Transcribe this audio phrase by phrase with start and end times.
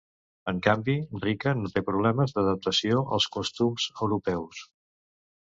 [0.51, 0.95] En canvi,
[1.25, 4.65] Rica no té problemes d'adaptació als costums europeus.